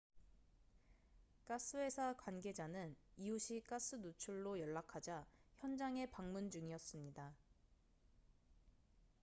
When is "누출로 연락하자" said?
3.97-5.27